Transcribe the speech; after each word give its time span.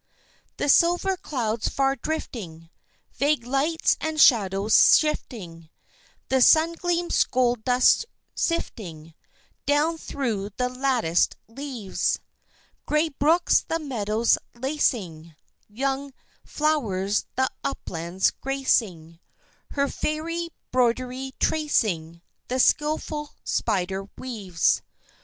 The 0.57 0.67
silver 0.67 1.15
clouds 1.15 1.67
far 1.67 1.95
drifting, 1.95 2.71
Vague 3.17 3.45
lights 3.45 3.97
and 4.01 4.19
shadows 4.19 4.97
shifting, 4.97 5.69
The 6.29 6.41
sungleams 6.41 7.23
gold 7.29 7.63
dust 7.65 8.07
sifting 8.33 9.13
Down 9.67 9.99
thro' 9.99 10.49
the 10.57 10.69
latticed 10.69 11.35
leaves; 11.47 12.17
Gray 12.87 13.09
brooks 13.09 13.61
the 13.61 13.77
meadows 13.77 14.39
lacing, 14.55 15.35
Young 15.69 16.15
flow'rs 16.43 17.25
the 17.35 17.47
uplands 17.63 18.31
gracing, 18.31 19.19
Her 19.73 19.87
faery 19.87 20.49
'broidery 20.71 21.33
tracing 21.39 22.23
The 22.47 22.57
skillful 22.59 23.35
spider 23.43 24.09
weaves. 24.17 24.81